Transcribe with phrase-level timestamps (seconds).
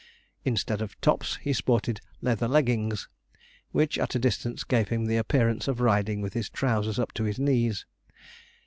[0.43, 3.07] Instead of tops, he sported leather leggings,
[3.71, 7.23] which at a distance gave him the appearance of riding with his trousers up to
[7.25, 7.85] his knees.